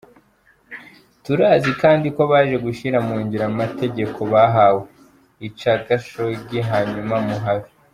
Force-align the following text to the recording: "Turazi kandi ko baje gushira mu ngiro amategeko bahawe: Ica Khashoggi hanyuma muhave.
"Turazi 1.23 1.71
kandi 1.81 2.07
ko 2.15 2.21
baje 2.31 2.55
gushira 2.65 2.97
mu 3.07 3.15
ngiro 3.23 3.45
amategeko 3.51 4.19
bahawe: 4.33 4.81
Ica 5.47 5.73
Khashoggi 5.85 6.59
hanyuma 6.71 7.15
muhave. 7.27 7.69